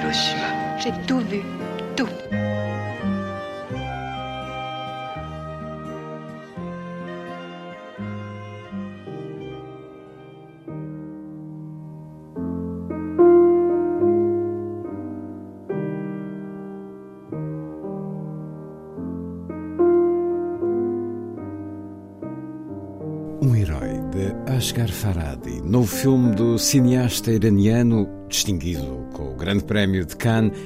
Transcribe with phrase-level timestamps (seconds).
[0.00, 0.78] Hiroshima.
[0.78, 1.42] J'ai tout vu.
[1.94, 2.08] Tout.
[23.42, 30.06] Um herói de Asghar Farhadi, novo filme do cineasta iraniano, distinguido com o Grande Prémio
[30.06, 30.58] de Cannes,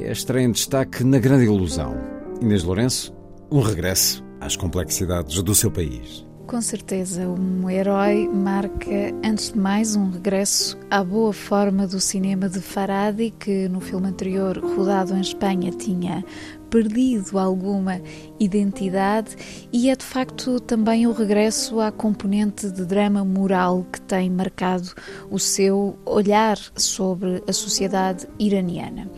[0.00, 1.94] é estreia em destaque na Grande Ilusão.
[2.40, 3.14] Inês Lourenço,
[3.50, 6.25] um regresso às complexidades do seu país.
[6.46, 12.48] Com certeza, um herói marca, antes de mais, um regresso à boa forma do cinema
[12.48, 16.24] de Faradi, que no filme anterior, rodado em Espanha, tinha
[16.70, 18.00] perdido alguma
[18.38, 19.34] identidade,
[19.72, 24.92] e é de facto também o regresso à componente de drama moral que tem marcado
[25.28, 29.10] o seu olhar sobre a sociedade iraniana.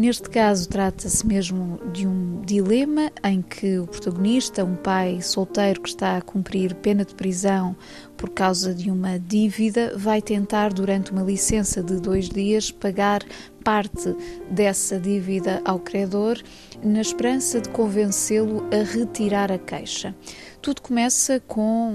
[0.00, 5.90] Neste caso, trata-se mesmo de um dilema em que o protagonista, um pai solteiro que
[5.90, 7.76] está a cumprir pena de prisão
[8.16, 13.22] por causa de uma dívida, vai tentar, durante uma licença de dois dias, pagar
[13.62, 14.16] parte
[14.50, 16.38] dessa dívida ao credor,
[16.82, 20.14] na esperança de convencê-lo a retirar a queixa.
[20.62, 21.90] Tudo começa com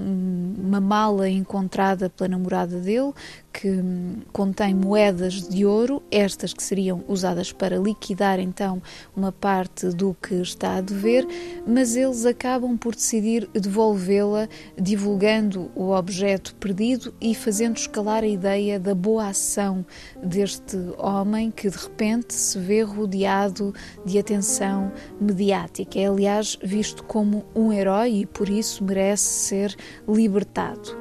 [0.58, 3.14] uma mala encontrada pela namorada dele,
[3.54, 3.82] que
[4.34, 8.82] contém moedas de ouro, estas que seriam usadas para liquidar então
[9.16, 11.26] uma parte do que está a dever,
[11.66, 18.78] mas eles acabam por decidir devolvê-la, divulgando o objeto perdido e fazendo escalar a ideia
[18.80, 19.86] da boa ação
[20.22, 23.74] deste homem que de repente se vê rodeado
[24.06, 24.92] de atenção
[25.22, 25.98] mediática.
[25.98, 29.76] É, aliás, visto como um herói e por isso merece ser
[30.08, 30.96] libertado.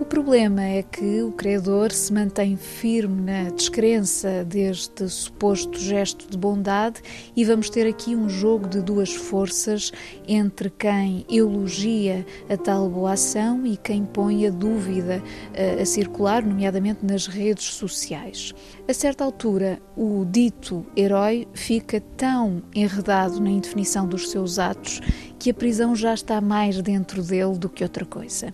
[0.00, 6.38] O problema é que o credor se mantém firme na descrença deste suposto gesto de
[6.38, 7.02] bondade
[7.34, 9.90] e vamos ter aqui um jogo de duas forças
[10.26, 15.20] entre quem elogia a tal boa ação e quem põe a dúvida
[15.52, 18.54] a, a circular, nomeadamente nas redes sociais.
[18.86, 25.00] A certa altura, o dito herói fica tão enredado na indefinição dos seus atos
[25.38, 28.52] que a prisão já está mais dentro dele do que outra coisa.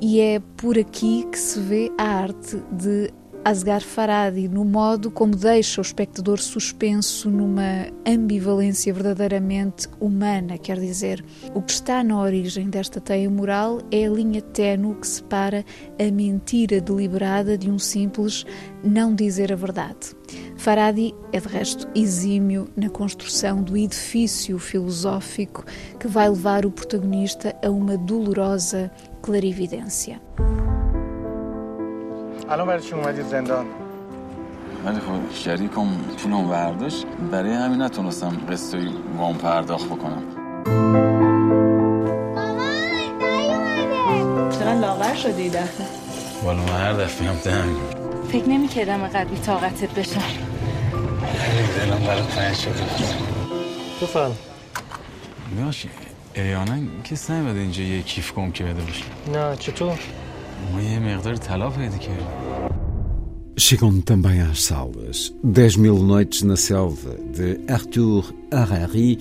[0.00, 3.12] E é por aqui que se vê a arte de
[3.44, 11.24] Asghar Farhadi, no modo como deixa o espectador suspenso numa ambivalência verdadeiramente humana, quer dizer,
[11.54, 15.64] o que está na origem desta teia moral é a linha ténue que separa
[15.98, 18.44] a mentira deliberada de um simples
[18.84, 20.14] não dizer a verdade.
[20.56, 25.64] Faradi é de resto exímio na construção do edifício filosófico
[25.98, 28.90] que vai levar o protagonista a uma dolorosa
[29.22, 30.20] clarividência.
[32.50, 33.66] الان برای چی اومدید زندان؟
[34.84, 35.86] ولی خب شریکم
[36.22, 40.22] پولم برداشت برای همین نتونستم قسطی وام پرداخت بکنم.
[42.34, 45.86] مامان چقدر لاغر شدی دفعه؟
[46.44, 47.76] والا من هر دفعه هم دهن
[48.28, 50.20] فکر نمی‌کردم اینقدر بی طاقتت بشم
[51.78, 52.72] دلم برات تنگ شده.
[54.02, 54.36] بفرم
[55.64, 55.86] باش
[56.34, 59.04] احیانا کس نمیده اینجا یه کیف گم که بده باشه.
[59.32, 59.98] نه چطور؟
[60.70, 60.98] Uma é
[63.56, 69.18] Chegam também às salas Dez Mil Noites na Selva, de Arthur Harari,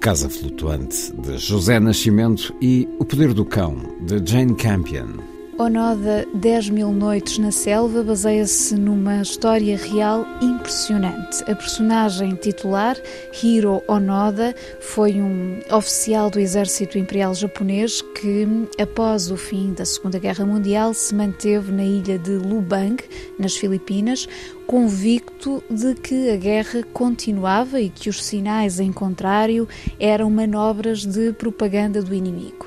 [0.00, 3.76] Casa Flutuante, de José Nascimento e O Poder do Cão,
[4.06, 5.35] de Jane Campion.
[5.58, 11.42] Onoda 10 mil noites na selva baseia-se numa história real impressionante.
[11.50, 12.94] A personagem titular,
[13.42, 18.46] Hiro Onoda, foi um oficial do exército imperial japonês que,
[18.78, 23.02] após o fim da Segunda Guerra Mundial, se manteve na ilha de Lubang,
[23.38, 24.28] nas Filipinas,
[24.66, 29.66] convicto de que a guerra continuava e que os sinais em contrário
[29.98, 32.65] eram manobras de propaganda do inimigo.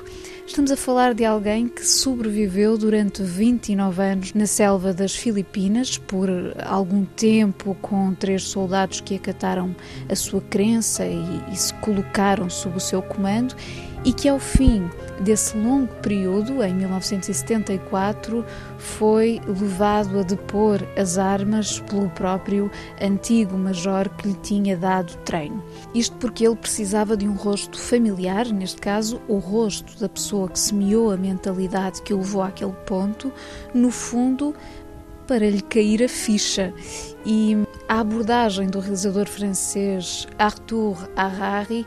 [0.50, 6.28] Estamos a falar de alguém que sobreviveu durante 29 anos na selva das Filipinas, por
[6.66, 9.76] algum tempo com três soldados que acataram
[10.08, 13.54] a sua crença e, e se colocaram sob o seu comando,
[14.04, 14.88] e que ao fim
[15.20, 18.44] desse longo período, em 1974,
[18.78, 22.70] foi levado a depor as armas pelo próprio
[23.00, 25.62] antigo major que lhe tinha dado treino.
[25.94, 30.58] Isto porque ele precisava de um rosto familiar, neste caso, o rosto da pessoa que
[30.58, 33.30] semeou a mentalidade que o levou àquele ponto,
[33.74, 34.54] no fundo,
[35.26, 36.72] para lhe cair a ficha.
[37.24, 37.56] E
[37.86, 41.86] a abordagem do realizador francês Arthur Harari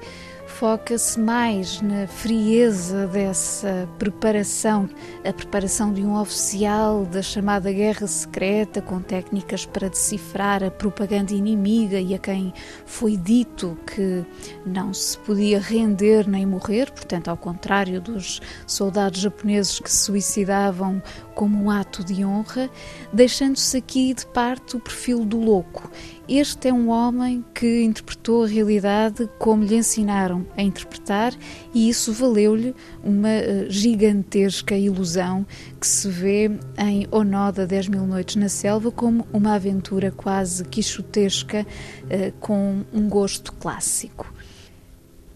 [0.64, 4.90] foca-se mais na frieza dessa preparação,
[5.22, 11.34] a preparação de um oficial da chamada guerra secreta, com técnicas para decifrar a propaganda
[11.34, 12.54] inimiga e a quem
[12.86, 14.26] foi dito que
[14.66, 21.04] não se podia render nem morrer, portanto, ao contrário dos soldados japoneses que se suicidavam
[21.36, 22.70] como um ato de honra,
[23.12, 25.90] deixando-se aqui de parte o perfil do louco
[26.28, 31.34] este é um homem que interpretou a realidade como lhe ensinaram a interpretar
[31.74, 35.46] e isso valeu-lhe uma eh, gigantesca ilusão
[35.82, 41.68] que se vê em Onoda 10 Mil Noites na Selva como uma aventura quase quixotesca
[42.10, 44.34] eh, com um gosto clássico.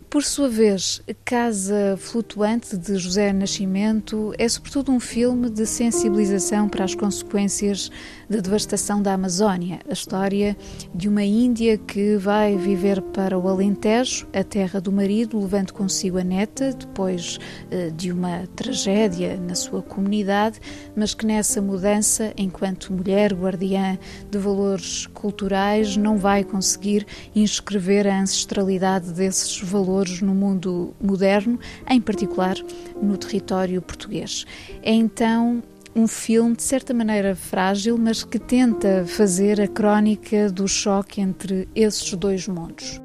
[0.10, 6.86] Por sua vez, Casa Flutuante de José Nascimento é sobretudo um filme de sensibilização para
[6.86, 7.92] as consequências
[8.30, 10.56] da devastação da Amazónia, a história
[10.96, 16.18] de uma Índia que vai viver para o Alentejo, a terra do marido, levando consigo
[16.18, 17.38] a neta, depois
[17.70, 20.62] eh, de uma tragédia na sua comunidade,
[20.96, 23.98] mas que nessa mudança, enquanto mulher guardiã
[24.32, 27.06] de valores culturais, não vai conseguir
[27.36, 31.60] inscrever a ancestralidade desses valores valores no mundo moderno,
[31.90, 32.56] em particular
[33.02, 34.46] no território português.
[34.84, 35.64] É então
[35.96, 41.68] um filme de certa maneira frágil, mas que tenta fazer a crónica do choque entre
[41.74, 43.02] esses dois mundos.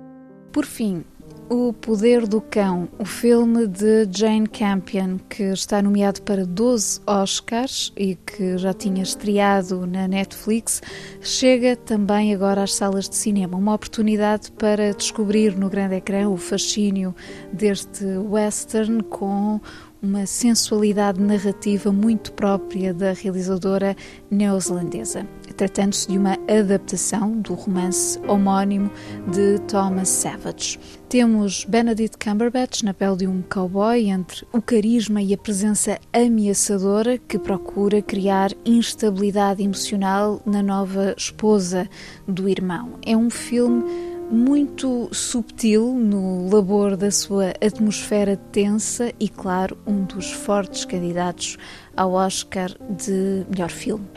[0.53, 1.03] Por fim,
[1.53, 7.93] o Poder do Cão, o filme de Jane Campion, que está nomeado para 12 Oscars
[7.95, 10.81] e que já tinha estreado na Netflix,
[11.21, 13.59] chega também agora às salas de cinema.
[13.59, 17.15] Uma oportunidade para descobrir no grande ecrã o fascínio
[17.53, 19.61] deste western com
[20.03, 23.95] uma sensualidade narrativa muito própria da realizadora
[24.31, 25.25] neozelandesa,
[25.57, 28.91] tratando-se de uma adaptação do romance homónimo
[29.31, 30.81] de Thomas Savage.
[31.13, 37.19] Temos Benedict Cumberbatch na pele de um cowboy entre o carisma e a presença ameaçadora
[37.19, 41.87] que procura criar instabilidade emocional na nova esposa
[42.27, 42.95] do irmão.
[43.05, 43.85] É um filme
[44.31, 51.59] muito subtil no labor da sua atmosfera tensa e, claro, um dos fortes candidatos
[51.95, 54.09] ao Oscar de melhor filme.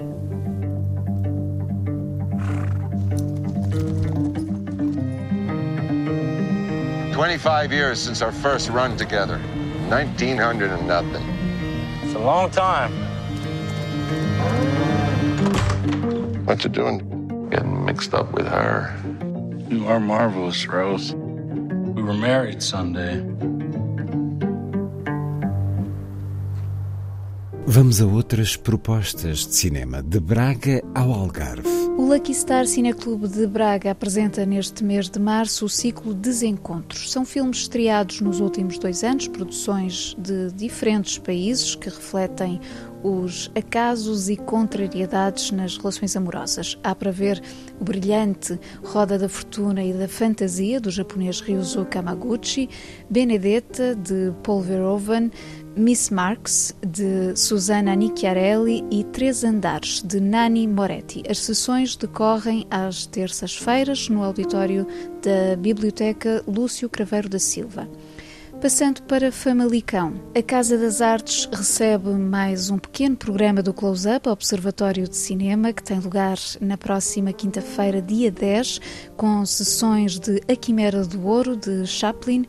[7.16, 9.40] Twenty-five years since our first run together.
[9.90, 11.24] Nineteen hundred and nothing.
[12.04, 12.92] It's a long time.
[16.46, 17.00] What you doing?
[17.50, 18.94] Getting mixed up with her.
[19.70, 21.16] You are marvelous, Rose.
[21.16, 23.24] We were married Sunday.
[27.66, 31.85] Vamos a outras propostas de cinema, de Braga ao Algarve.
[31.98, 37.10] O Lucky Star Cineclube de Braga apresenta neste mês de março o ciclo Desencontros.
[37.10, 42.60] São filmes estreados nos últimos dois anos, produções de diferentes países que refletem
[43.02, 46.78] os acasos e contrariedades nas relações amorosas.
[46.84, 47.42] Há para ver
[47.80, 52.68] o brilhante Roda da Fortuna e da Fantasia, do japonês Ryuzo Kamaguchi,
[53.10, 55.32] Benedetta, de Paul Verhoeven,
[55.76, 61.22] Miss Marx, de Susana Nicchiarelli e Três Andares, de Nani Moretti.
[61.30, 64.88] As sessões decorrem às terças-feiras no auditório
[65.22, 67.90] da Biblioteca Lúcio Craveiro da Silva.
[68.62, 75.08] Passando para Famalicão, a Casa das Artes recebe mais um pequeno programa do Close-Up, Observatório
[75.08, 78.80] de Cinema, que tem lugar na próxima quinta-feira, dia 10,
[79.18, 82.46] com sessões de A Quimera do Ouro, de Chaplin,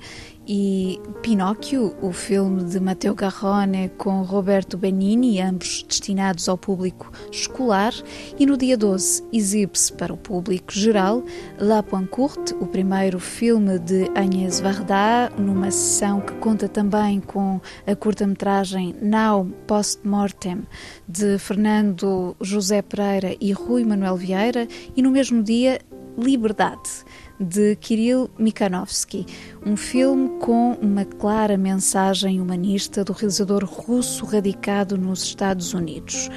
[0.47, 7.93] e Pinóquio, o filme de Matteo Garrone com Roberto Benini, ambos destinados ao público escolar,
[8.39, 11.25] e no dia 12 exibe-se para o público geral
[11.59, 17.97] La Poincourte, o primeiro filme de Agnès Varda, numa sessão que conta também com a
[17.97, 20.63] curta-metragem Now Post-Mortem
[21.09, 25.81] de Fernando José Pereira e Rui Manuel Vieira, e no mesmo dia
[26.19, 27.05] Liberdade
[27.39, 29.27] de Kirill Mikhanovsky,
[29.65, 36.31] um filme com uma clara mensagem humanista do realizador russo radicado nos Estados Unidos.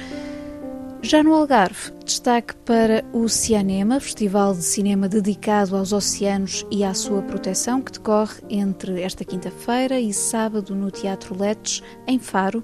[1.02, 6.92] Já no Algarve, destaque para o Cianema, festival de cinema dedicado aos oceanos e à
[6.92, 12.62] sua proteção, que decorre entre esta quinta-feira e sábado no Teatro Letes, em Faro,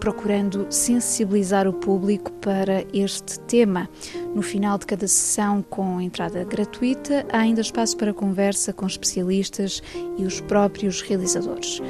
[0.00, 3.88] procurando sensibilizar o público para este tema.
[4.34, 9.82] No final de cada sessão, com entrada gratuita, há ainda espaço para conversa com especialistas
[10.16, 11.80] e os próprios realizadores.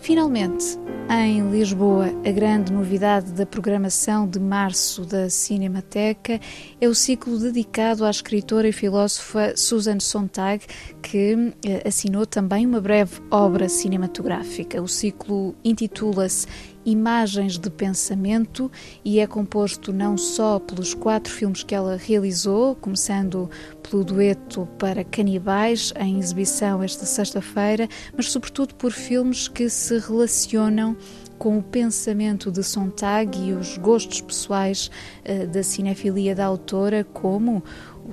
[0.00, 0.78] Finalmente,
[1.10, 6.38] em Lisboa, a grande novidade da programação de março da Cinemateca
[6.80, 10.64] é o ciclo dedicado à escritora e filósofa Susan Sontag,
[11.02, 14.80] que eh, assinou também uma breve obra cinematográfica.
[14.80, 16.46] O ciclo intitula-se
[16.88, 18.72] Imagens de Pensamento
[19.04, 23.50] e é composto não só pelos quatro filmes que ela realizou, começando
[23.82, 30.96] pelo dueto para Canibais, em exibição esta sexta-feira, mas sobretudo por filmes que se relacionam
[31.38, 34.90] com o pensamento de Sontag e os gostos pessoais
[35.24, 37.62] uh, da cinefilia da autora, como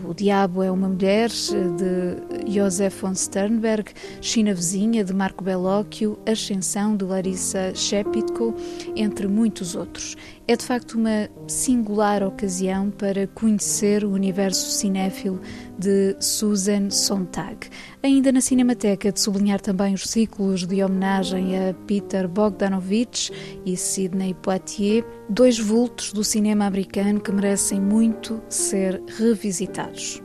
[0.03, 6.97] o Diabo é uma Mulher, de Josef von Sternberg, China Vizinha, de Marco Bellocchio, Ascensão,
[6.97, 8.53] de Larissa Shepitko,
[8.95, 10.15] entre muitos outros.
[10.47, 15.39] É de facto uma singular ocasião para conhecer o universo cinéfilo
[15.77, 17.67] de Susan Sontag.
[18.03, 23.31] Ainda na Cinemateca, de sublinhar também os ciclos de homenagem a Peter Bogdanovich
[23.65, 30.21] e Sidney Poitier, dois vultos do cinema americano que merecem muito ser revisitados.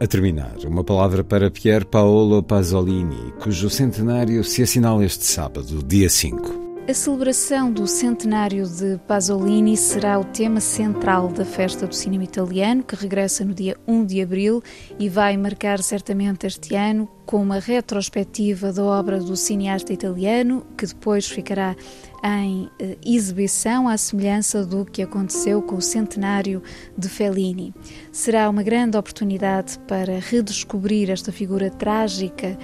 [0.00, 6.08] A terminar, uma palavra para Pier Paolo Pasolini, cujo centenário se assinala este sábado, dia
[6.08, 6.61] 5.
[6.92, 12.82] A celebração do centenário de Pasolini será o tema central da Festa do Cinema Italiano,
[12.82, 14.62] que regressa no dia 1 de abril
[14.98, 20.84] e vai marcar certamente este ano com uma retrospectiva da obra do cineasta italiano, que
[20.84, 21.74] depois ficará
[22.22, 26.62] em eh, exibição à semelhança do que aconteceu com o centenário
[26.98, 27.72] de Fellini.
[28.12, 32.58] Será uma grande oportunidade para redescobrir esta figura trágica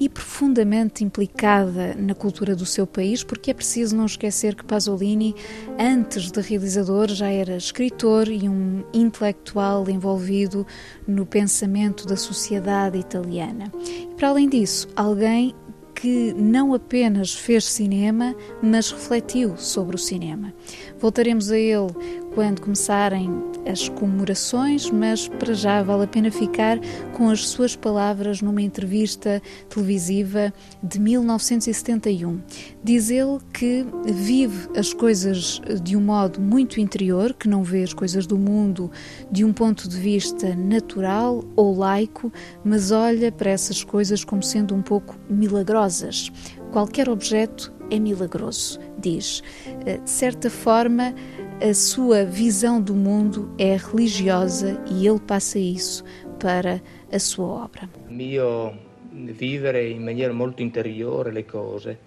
[0.00, 5.34] e profundamente implicada na cultura do seu país, porque é preciso não esquecer que Pasolini,
[5.78, 10.66] antes de realizador, já era escritor e um intelectual envolvido
[11.06, 13.70] no pensamento da sociedade italiana.
[13.84, 15.54] E, para além disso, alguém
[15.94, 20.54] que não apenas fez cinema, mas refletiu sobre o cinema.
[20.98, 21.92] Voltaremos a ele
[22.34, 23.30] quando começarem
[23.66, 26.78] as comemorações, mas para já vale a pena ficar
[27.12, 32.40] com as suas palavras numa entrevista televisiva de 1971.
[32.82, 37.92] Diz ele que vive as coisas de um modo muito interior, que não vê as
[37.92, 38.90] coisas do mundo
[39.30, 42.32] de um ponto de vista natural ou laico,
[42.64, 46.30] mas olha para essas coisas como sendo um pouco milagrosas.
[46.72, 49.42] Qualquer objeto é milagroso, diz.
[49.84, 51.12] Eh, de certa forma,
[51.62, 56.02] a sua visão do mundo é religiosa e ele passa isso
[56.38, 56.80] para
[57.12, 57.88] a sua obra.
[58.08, 58.72] Mio
[59.12, 61.98] vivere in maniera molto interiore le cose,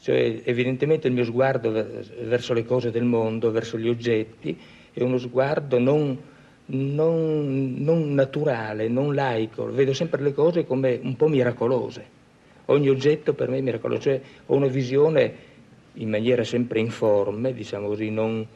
[0.00, 4.58] cioè evidentemente il mio sguardo verso le cose del mondo, verso gli oggetti,
[4.92, 6.18] è uno sguardo non,
[6.66, 12.16] non, non naturale, non laico, vedo sempre le cose come un po' miracolose.
[12.66, 15.46] Ogni oggetto per me è miracoloso, cioè ho una visione
[15.94, 18.46] in maniera sempre informe, diciamo così, non,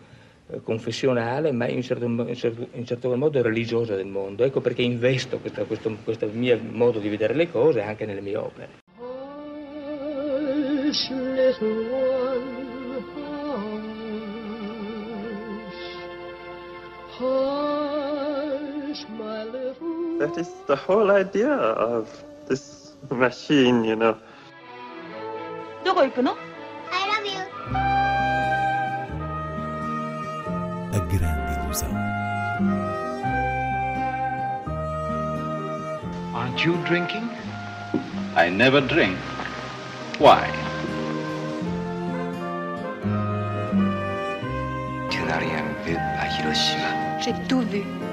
[0.63, 4.43] confessionale, ma in certo, in, certo, in certo, modo religiosa del mondo.
[4.43, 8.37] Ecco perché investo questo, questo, questo mio modo di vedere le cose anche nelle mie
[8.37, 8.69] opere.
[10.87, 13.27] Hush, little one, hush.
[17.19, 22.09] Hush, my little That is the whole idea of
[22.47, 24.17] this machine, you know.
[25.83, 26.35] どこ行くの
[30.92, 31.90] A grande ilusão.
[36.34, 37.28] Aren't you drinking?
[38.36, 39.16] I never drink.
[40.18, 40.50] Why?
[45.10, 45.96] Tu n'as rien vu
[46.38, 47.20] Hiroshima.
[47.20, 48.11] J'ai tout vu, tout.